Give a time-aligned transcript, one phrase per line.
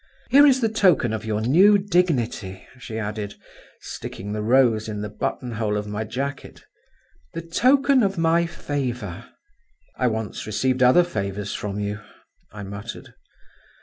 [0.31, 3.35] Here is the token of your new dignity," she added,
[3.81, 6.65] sticking the rose in the buttonhole of my jacket,
[7.35, 9.29] "the token of my favour."
[9.99, 11.99] "I once received other favours from you,"
[12.51, 13.13] I muttered.